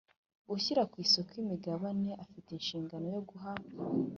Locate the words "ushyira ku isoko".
0.53-1.31